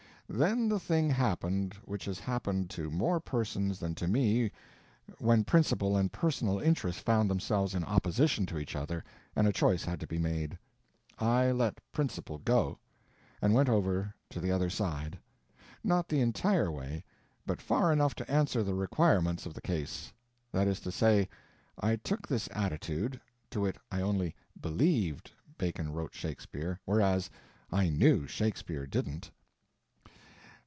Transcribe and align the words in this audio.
Then 0.33 0.69
the 0.69 0.79
thing 0.79 1.09
happened 1.09 1.73
which 1.83 2.05
has 2.05 2.19
happened 2.19 2.69
to 2.69 2.89
more 2.89 3.19
persons 3.19 3.79
than 3.79 3.95
to 3.95 4.07
me 4.07 4.49
when 5.17 5.43
principle 5.43 5.97
and 5.97 6.09
personal 6.09 6.57
interest 6.57 7.01
found 7.01 7.29
themselves 7.29 7.75
in 7.75 7.83
opposition 7.83 8.45
to 8.45 8.57
each 8.57 8.73
other 8.73 9.03
and 9.35 9.45
a 9.45 9.51
choice 9.51 9.83
had 9.83 9.99
to 9.99 10.07
be 10.07 10.17
made: 10.17 10.57
I 11.19 11.51
let 11.51 11.79
principle 11.91 12.37
go, 12.37 12.79
and 13.41 13.53
went 13.53 13.67
over 13.67 14.15
to 14.29 14.39
the 14.39 14.53
other 14.53 14.69
side. 14.69 15.19
Not 15.83 16.07
the 16.07 16.21
entire 16.21 16.71
way, 16.71 17.03
but 17.45 17.61
far 17.61 17.91
enough 17.91 18.15
to 18.15 18.31
answer 18.31 18.63
the 18.63 18.73
requirements 18.73 19.45
of 19.45 19.53
the 19.53 19.59
case. 19.59 20.13
That 20.53 20.65
is 20.65 20.79
to 20.79 20.93
say, 20.93 21.27
I 21.77 21.97
took 21.97 22.25
this 22.25 22.47
attitude—to 22.53 23.59
wit, 23.59 23.75
I 23.91 23.99
only 23.99 24.37
believed 24.61 25.31
Bacon 25.57 25.91
wrote 25.91 26.15
Shakespeare, 26.15 26.79
whereas 26.85 27.29
I 27.69 27.89
knew 27.89 28.27
Shakespeare 28.27 28.87
didn't. 28.87 29.29